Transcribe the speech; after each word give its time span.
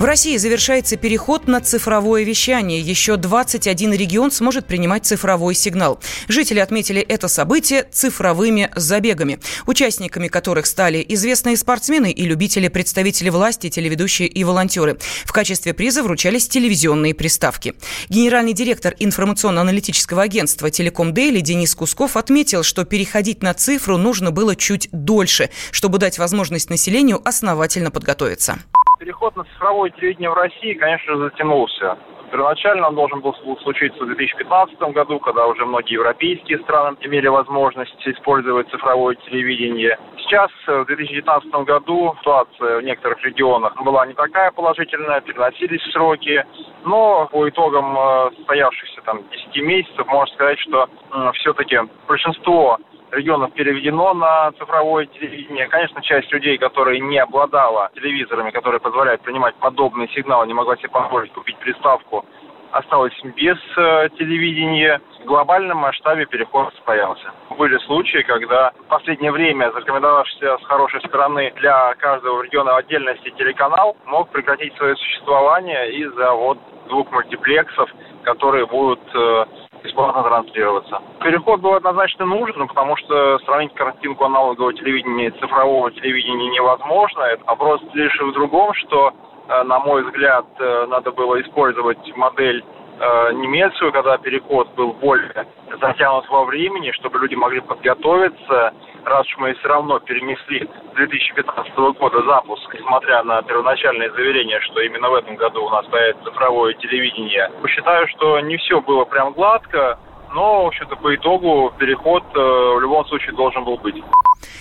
В 0.00 0.04
России 0.04 0.38
завершается 0.38 0.96
переход 0.96 1.46
на 1.46 1.60
цифровое 1.60 2.24
вещание. 2.24 2.80
Еще 2.80 3.18
21 3.18 3.92
регион 3.92 4.30
сможет 4.30 4.66
принимать 4.66 5.04
цифровой 5.04 5.54
сигнал. 5.54 6.00
Жители 6.26 6.58
отметили 6.58 7.02
это 7.02 7.28
событие 7.28 7.86
цифровыми 7.92 8.70
забегами, 8.74 9.40
участниками 9.66 10.28
которых 10.28 10.64
стали 10.64 11.04
известные 11.06 11.58
спортсмены 11.58 12.12
и 12.12 12.24
любители, 12.24 12.68
представители 12.68 13.28
власти, 13.28 13.68
телеведущие 13.68 14.26
и 14.26 14.42
волонтеры. 14.42 14.96
В 15.26 15.32
качестве 15.32 15.74
приза 15.74 16.02
вручались 16.02 16.48
телевизионные 16.48 17.12
приставки. 17.12 17.74
Генеральный 18.08 18.54
директор 18.54 18.94
информационно-аналитического 18.98 20.22
агентства 20.22 20.70
«Телеком 20.70 21.12
Дейли» 21.12 21.40
Денис 21.40 21.74
Кусков 21.74 22.16
отметил, 22.16 22.62
что 22.62 22.86
переходить 22.86 23.42
на 23.42 23.52
цифру 23.52 23.98
нужно 23.98 24.30
было 24.30 24.56
чуть 24.56 24.88
дольше, 24.92 25.50
чтобы 25.72 25.98
дать 25.98 26.16
возможность 26.16 26.70
населению 26.70 27.20
основательно 27.22 27.90
подготовиться 27.90 28.60
переход 29.00 29.34
на 29.34 29.44
цифровое 29.44 29.90
телевидение 29.90 30.30
в 30.30 30.34
России, 30.34 30.74
конечно 30.74 31.16
затянулся. 31.16 31.96
Первоначально 32.30 32.88
он 32.88 32.94
должен 32.94 33.20
был 33.20 33.34
случиться 33.62 34.04
в 34.04 34.06
2015 34.06 34.78
году, 34.94 35.18
когда 35.18 35.46
уже 35.48 35.64
многие 35.64 35.94
европейские 35.94 36.58
страны 36.60 36.96
имели 37.00 37.26
возможность 37.26 37.96
использовать 38.06 38.70
цифровое 38.70 39.16
телевидение. 39.16 39.98
Сейчас, 40.18 40.50
э, 40.68 40.82
в 40.82 40.86
2019 40.86 41.64
году, 41.64 42.14
ситуация 42.20 42.78
в 42.78 42.82
некоторых 42.82 43.24
регионах 43.24 43.74
была 43.82 44.06
не 44.06 44.14
такая 44.14 44.52
положительная, 44.52 45.22
переносились 45.22 45.82
сроки, 45.92 46.44
но 46.84 47.26
по 47.32 47.48
итогам 47.48 47.98
э, 47.98 48.30
состоявшихся 48.36 49.00
там 49.06 49.22
10 49.30 49.64
месяцев 49.64 50.06
можно 50.06 50.32
сказать, 50.34 50.60
что 50.60 50.88
все-таки 51.32 51.78
большинство 52.06 52.78
регионов 53.12 53.52
переведено 53.54 54.14
на 54.14 54.52
цифровое 54.52 55.06
телевидение. 55.06 55.68
Конечно, 55.68 56.02
часть 56.02 56.30
людей, 56.32 56.58
которые 56.58 57.00
не 57.00 57.18
обладала 57.18 57.90
телевизорами, 57.94 58.50
которые 58.50 58.80
позволяют 58.80 59.22
принимать 59.22 59.54
подобные 59.56 60.08
сигналы, 60.08 60.46
не 60.46 60.54
могла 60.54 60.76
себе 60.76 60.88
позволить 60.88 61.32
купить 61.32 61.56
приставку, 61.58 62.24
осталась 62.72 63.12
без 63.36 63.56
э, 63.76 64.08
телевидения. 64.18 65.00
В 65.22 65.24
глобальном 65.26 65.78
масштабе 65.78 66.26
переход 66.26 66.72
состоялся. 66.74 67.32
Были 67.58 67.76
случаи, 67.78 68.22
когда 68.22 68.70
в 68.70 68.88
последнее 68.88 69.32
время 69.32 69.70
зарекомендовавшийся 69.72 70.58
с 70.58 70.64
хорошей 70.64 71.00
стороны 71.00 71.52
для 71.56 71.94
каждого 71.96 72.42
региона 72.42 72.76
отдельности 72.76 73.30
телеканал 73.36 73.96
мог 74.06 74.30
прекратить 74.30 74.74
свое 74.76 74.96
существование 74.96 75.92
из-за 75.92 76.32
вот 76.32 76.58
двух 76.88 77.10
мультиплексов, 77.10 77.90
которые 78.22 78.66
будут 78.66 79.00
э, 79.14 79.44
бесплатно 79.82 80.22
транслироваться. 80.22 81.00
Переход 81.20 81.60
был 81.60 81.74
однозначно 81.74 82.26
нужен, 82.26 82.68
потому 82.68 82.96
что 82.96 83.38
сравнить 83.40 83.74
картинку 83.74 84.24
аналогового 84.24 84.72
телевидения 84.74 85.28
и 85.28 85.40
цифрового 85.40 85.90
телевидения 85.90 86.50
невозможно. 86.50 87.24
Вопрос 87.46 87.80
лишь 87.94 88.20
в 88.20 88.32
другом, 88.32 88.74
что, 88.74 89.12
э, 89.48 89.62
на 89.64 89.78
мой 89.80 90.04
взгляд, 90.04 90.46
э, 90.58 90.86
надо 90.86 91.10
было 91.12 91.40
использовать 91.40 92.16
модель 92.16 92.64
э, 93.00 93.32
немецкую, 93.32 93.92
когда 93.92 94.18
переход 94.18 94.72
был 94.74 94.92
более 94.92 95.46
затянут 95.80 96.28
во 96.28 96.44
времени, 96.44 96.90
чтобы 96.92 97.18
люди 97.18 97.34
могли 97.34 97.60
подготовиться, 97.60 98.74
раз 99.04 99.26
уж 99.26 99.38
мы 99.38 99.54
все 99.54 99.68
равно 99.68 99.98
перенесли 100.00 100.68
2015 100.94 101.76
года 101.98 102.22
запуск, 102.22 102.74
несмотря 102.74 103.22
на 103.22 103.42
первоначальное 103.42 104.10
заверение, 104.10 104.60
что 104.60 104.80
именно 104.80 105.08
в 105.10 105.14
этом 105.14 105.36
году 105.36 105.64
у 105.64 105.70
нас 105.70 105.86
появится 105.86 106.24
цифровое 106.24 106.74
телевидение. 106.74 107.50
Считаю, 107.68 108.06
что 108.08 108.40
не 108.40 108.56
все 108.58 108.80
было 108.80 109.04
прям 109.04 109.32
гладко, 109.32 109.98
но, 110.34 110.64
в 110.64 110.66
общем-то, 110.68 110.96
по 110.96 111.14
итогу 111.14 111.72
переход 111.78 112.22
э, 112.34 112.38
в 112.38 112.80
любом 112.80 113.04
случае 113.06 113.34
должен 113.34 113.64
был 113.64 113.76
быть. 113.78 113.96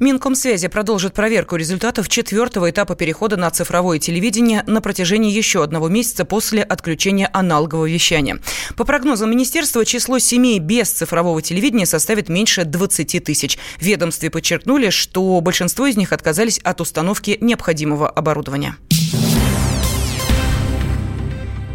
Минкомсвязи 0.00 0.68
продолжит 0.68 1.14
проверку 1.14 1.56
результатов 1.56 2.08
четвертого 2.08 2.70
этапа 2.70 2.94
перехода 2.96 3.36
на 3.36 3.50
цифровое 3.50 3.98
телевидение 3.98 4.64
на 4.66 4.80
протяжении 4.80 5.30
еще 5.30 5.62
одного 5.62 5.88
месяца 5.88 6.24
после 6.24 6.62
отключения 6.62 7.30
аналогового 7.32 7.86
вещания. 7.86 8.38
По 8.76 8.84
прогнозам 8.84 9.30
министерства, 9.30 9.84
число 9.84 10.18
семей 10.18 10.58
без 10.58 10.90
цифрового 10.90 11.40
телевидения 11.42 11.86
составит 11.86 12.28
меньше 12.28 12.64
20 12.64 13.24
тысяч. 13.24 13.58
В 13.78 13.82
ведомстве 13.82 14.30
подчеркнули, 14.30 14.90
что 14.90 15.40
большинство 15.40 15.86
из 15.86 15.96
них 15.96 16.12
отказались 16.12 16.58
от 16.58 16.80
установки 16.80 17.38
необходимого 17.40 18.08
оборудования. 18.08 18.76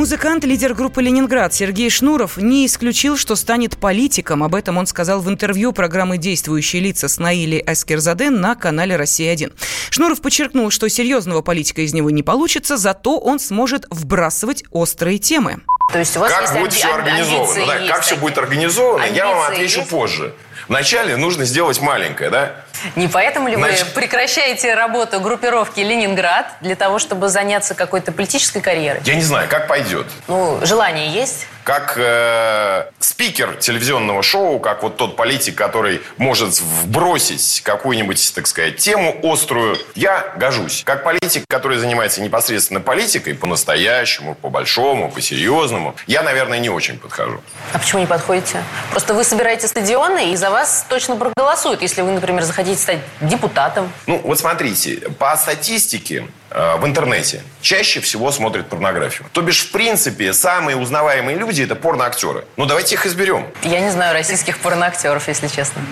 Музыкант, 0.00 0.44
лидер 0.44 0.72
группы 0.72 1.02
«Ленинград» 1.02 1.52
Сергей 1.52 1.90
Шнуров 1.90 2.38
не 2.38 2.64
исключил, 2.64 3.18
что 3.18 3.36
станет 3.36 3.76
политиком. 3.76 4.42
Об 4.42 4.54
этом 4.54 4.78
он 4.78 4.86
сказал 4.86 5.20
в 5.20 5.28
интервью 5.28 5.74
программы 5.74 6.16
«Действующие 6.16 6.80
лица» 6.80 7.06
с 7.06 7.18
Наили 7.18 7.58
Аскерзаде 7.58 8.30
на 8.30 8.54
канале 8.54 8.96
«Россия-1». 8.96 9.52
Шнуров 9.90 10.22
подчеркнул, 10.22 10.70
что 10.70 10.88
серьезного 10.88 11.42
политика 11.42 11.82
из 11.82 11.92
него 11.92 12.08
не 12.08 12.22
получится, 12.22 12.78
зато 12.78 13.18
он 13.18 13.38
сможет 13.38 13.84
вбрасывать 13.90 14.64
острые 14.70 15.18
темы. 15.18 15.60
То 15.92 15.98
есть 15.98 16.16
у 16.16 16.20
вас 16.20 16.32
как 16.32 16.42
есть 16.44 16.54
будет 16.54 16.72
все 16.72 16.94
организовано? 16.94 17.66
Да, 17.66 17.86
как 17.88 18.00
все 18.00 18.16
будет 18.16 18.38
организовано, 18.38 19.04
я 19.04 19.26
вам 19.26 19.52
отвечу 19.52 19.80
есть? 19.80 19.90
позже. 19.90 20.34
Вначале 20.70 21.16
нужно 21.16 21.46
сделать 21.46 21.80
маленькое, 21.80 22.30
да? 22.30 22.52
Не 22.94 23.08
поэтому 23.08 23.48
ли 23.48 23.56
Значит... 23.56 23.88
вы 23.88 24.02
прекращаете 24.02 24.72
работу 24.74 25.18
группировки 25.18 25.80
«Ленинград» 25.80 26.46
для 26.60 26.76
того, 26.76 27.00
чтобы 27.00 27.28
заняться 27.28 27.74
какой-то 27.74 28.12
политической 28.12 28.60
карьерой? 28.60 29.00
Я 29.04 29.16
не 29.16 29.22
знаю, 29.22 29.48
как 29.48 29.66
пойдет. 29.66 30.06
Ну, 30.28 30.60
желание 30.62 31.08
есть? 31.08 31.48
Как 31.64 31.94
э, 31.96 32.86
спикер 32.98 33.56
телевизионного 33.56 34.22
шоу, 34.22 34.60
как 34.60 34.82
вот 34.82 34.96
тот 34.96 35.16
политик, 35.16 35.56
который 35.56 36.00
может 36.16 36.60
вбросить 36.60 37.62
какую-нибудь, 37.64 38.34
так 38.34 38.46
сказать, 38.46 38.76
тему 38.76 39.16
острую, 39.22 39.76
я 39.94 40.32
гожусь. 40.36 40.82
Как 40.84 41.04
политик, 41.04 41.44
который 41.48 41.78
занимается 41.78 42.22
непосредственно 42.22 42.80
политикой, 42.80 43.34
по-настоящему, 43.34 44.34
по-большому, 44.34 45.10
по-серьезному, 45.10 45.94
я, 46.06 46.22
наверное, 46.22 46.58
не 46.58 46.70
очень 46.70 46.98
подхожу. 46.98 47.40
А 47.72 47.78
почему 47.78 48.00
не 48.00 48.06
подходите? 48.06 48.62
Просто 48.90 49.14
вы 49.14 49.24
собираете 49.24 49.68
стадионы, 49.68 50.32
и 50.32 50.36
за 50.36 50.50
вас 50.50 50.86
точно 50.88 51.16
проголосуют, 51.16 51.82
если 51.82 52.02
вы, 52.02 52.12
например, 52.12 52.42
захотите 52.42 52.80
стать 52.80 52.98
депутатом. 53.20 53.92
Ну, 54.06 54.20
вот 54.24 54.38
смотрите, 54.38 54.96
по 55.18 55.36
статистике 55.36 56.26
в 56.50 56.84
интернете 56.84 57.42
чаще 57.60 58.00
всего 58.00 58.32
смотрят 58.32 58.68
порнографию. 58.68 59.28
То 59.32 59.42
бишь, 59.42 59.60
в 59.60 59.70
принципе, 59.70 60.32
самые 60.32 60.76
узнаваемые 60.76 61.36
люди– 61.38 61.62
это 61.64 61.76
порноактеры. 61.76 62.44
Ну, 62.56 62.66
давайте 62.66 62.96
их 62.96 63.06
изберем. 63.06 63.46
Я 63.62 63.80
не 63.80 63.90
знаю 63.90 64.12
российских 64.12 64.58
порноактеров, 64.58 65.28
если 65.28 65.46
честно. 65.48 65.82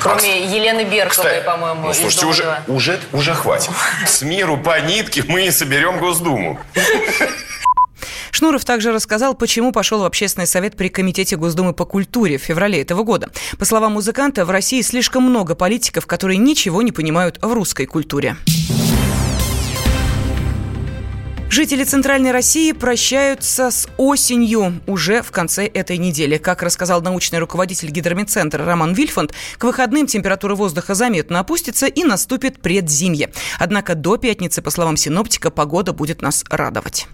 Кроме 0.00 0.32
а, 0.32 0.36
Елены 0.36 0.84
Берковой, 0.84 1.42
по-моему, 1.42 1.88
ну, 1.88 1.94
слушайте, 1.94 2.26
уже, 2.26 2.62
уже, 2.68 3.00
уже 3.12 3.34
хватит. 3.34 3.70
С 4.06 4.22
миру 4.22 4.56
по 4.56 4.80
нитке 4.80 5.22
мы 5.28 5.46
и 5.46 5.50
соберем 5.50 5.98
Госдуму. 5.98 6.58
Шнуров 8.30 8.64
также 8.64 8.92
рассказал, 8.92 9.34
почему 9.34 9.72
пошел 9.72 10.00
в 10.00 10.04
общественный 10.04 10.46
совет 10.46 10.76
при 10.76 10.88
Комитете 10.88 11.36
Госдумы 11.36 11.74
по 11.74 11.84
культуре 11.84 12.38
в 12.38 12.42
феврале 12.42 12.80
этого 12.80 13.02
года. 13.02 13.28
По 13.58 13.66
словам 13.66 13.92
музыканта, 13.92 14.46
в 14.46 14.50
России 14.50 14.80
слишком 14.80 15.24
много 15.24 15.54
политиков, 15.54 16.06
которые 16.06 16.38
ничего 16.38 16.80
не 16.80 16.92
понимают 16.92 17.38
в 17.42 17.52
русской 17.52 17.84
культуре. 17.84 18.36
Жители 21.60 21.84
Центральной 21.84 22.32
России 22.32 22.72
прощаются 22.72 23.70
с 23.70 23.86
осенью 23.98 24.80
уже 24.86 25.20
в 25.20 25.30
конце 25.30 25.66
этой 25.66 25.98
недели. 25.98 26.38
Как 26.38 26.62
рассказал 26.62 27.02
научный 27.02 27.38
руководитель 27.38 27.90
гидромедцентра 27.90 28.64
Роман 28.64 28.94
Вильфанд, 28.94 29.32
к 29.58 29.64
выходным 29.64 30.06
температура 30.06 30.54
воздуха 30.54 30.94
заметно 30.94 31.38
опустится 31.40 31.86
и 31.86 32.02
наступит 32.02 32.62
предзимье. 32.62 33.28
Однако 33.58 33.94
до 33.94 34.16
пятницы, 34.16 34.62
по 34.62 34.70
словам 34.70 34.96
синоптика, 34.96 35.50
погода 35.50 35.92
будет 35.92 36.22
нас 36.22 36.46
радовать 36.50 37.06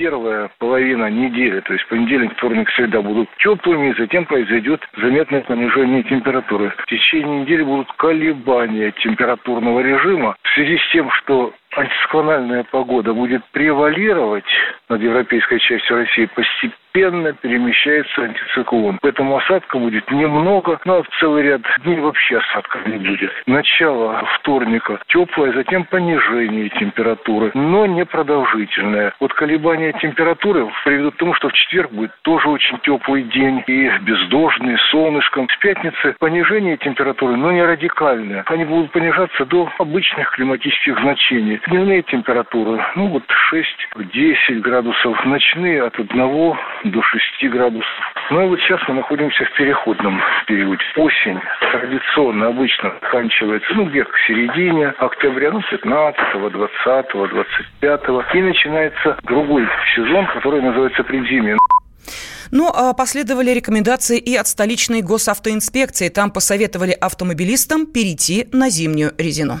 первая 0.00 0.50
половина 0.58 1.10
недели, 1.10 1.60
то 1.60 1.74
есть 1.74 1.86
понедельник, 1.88 2.32
вторник, 2.38 2.70
среда 2.70 3.02
будут 3.02 3.28
теплыми, 3.36 3.94
затем 3.98 4.24
произойдет 4.24 4.80
заметное 4.96 5.42
понижение 5.42 6.02
температуры. 6.04 6.72
В 6.78 6.86
течение 6.86 7.42
недели 7.42 7.62
будут 7.62 7.92
колебания 7.98 8.94
температурного 9.02 9.80
режима 9.80 10.36
в 10.42 10.54
связи 10.54 10.78
с 10.78 10.92
тем, 10.92 11.10
что 11.10 11.52
антисклональная 11.76 12.64
погода 12.64 13.12
будет 13.14 13.44
превалировать 13.52 14.44
над 14.90 15.00
европейской 15.00 15.58
частью 15.58 15.98
России 15.98 16.28
постепенно 16.34 17.32
перемещается 17.32 18.22
антициклон. 18.22 18.98
Поэтому 19.00 19.36
осадка 19.36 19.78
будет 19.78 20.10
немного, 20.10 20.80
но 20.84 21.04
целый 21.20 21.44
ряд 21.44 21.62
дней 21.84 22.00
вообще 22.00 22.38
осадков 22.38 22.84
не 22.86 22.96
будет. 22.96 23.30
Начало 23.46 24.26
вторника 24.38 24.98
теплое, 25.06 25.52
затем 25.52 25.84
понижение 25.84 26.68
температуры, 26.70 27.52
но 27.54 27.86
не 27.86 28.04
продолжительное. 28.04 29.14
Вот 29.20 29.32
колебания 29.34 29.92
температуры 29.92 30.68
приведут 30.84 31.14
к 31.14 31.18
тому, 31.18 31.34
что 31.34 31.48
в 31.48 31.52
четверг 31.52 31.92
будет 31.92 32.10
тоже 32.22 32.48
очень 32.48 32.78
теплый 32.80 33.22
день 33.22 33.62
и 33.68 33.90
бездождный, 34.00 34.76
солнышком. 34.90 35.46
В 35.46 35.58
пятницы 35.60 36.16
понижение 36.18 36.76
температуры, 36.76 37.36
но 37.36 37.52
не 37.52 37.62
радикальное. 37.62 38.42
Они 38.46 38.64
будут 38.64 38.90
понижаться 38.90 39.44
до 39.44 39.70
обычных 39.78 40.30
климатических 40.32 40.98
значений. 40.98 41.60
Дневные 41.68 42.02
температуры, 42.02 42.84
ну 42.96 43.06
вот 43.06 43.22
6-10 43.52 44.58
градусов, 44.60 44.79
ночные 45.24 45.82
от 45.84 45.98
1 45.98 46.08
до 46.84 47.02
6 47.02 47.50
градусов. 47.50 47.86
Ну 48.30 48.42
и 48.42 48.48
вот 48.48 48.60
сейчас 48.60 48.80
мы 48.88 48.94
находимся 48.94 49.44
в 49.44 49.52
переходном 49.56 50.20
периоде. 50.46 50.82
Осень 50.96 51.40
традиционно 51.72 52.48
обычно 52.48 52.92
заканчивается, 53.02 53.72
ну, 53.74 53.86
где-то 53.86 54.10
к 54.10 54.18
середине 54.26 54.88
октября, 54.98 55.52
ну, 55.52 55.60
15 55.70 56.52
20 56.52 57.30
25 57.30 58.34
и 58.34 58.42
начинается 58.42 59.16
другой 59.24 59.66
сезон, 59.94 60.26
который 60.26 60.62
называется 60.62 61.02
предзимье. 61.04 61.56
Но 62.50 62.64
ну, 62.64 62.72
а 62.74 62.92
последовали 62.94 63.50
рекомендации 63.50 64.18
и 64.18 64.34
от 64.34 64.48
столичной 64.48 65.02
госавтоинспекции. 65.02 66.08
Там 66.08 66.32
посоветовали 66.32 66.92
автомобилистам 66.92 67.86
перейти 67.86 68.48
на 68.52 68.70
зимнюю 68.70 69.12
резину. 69.18 69.60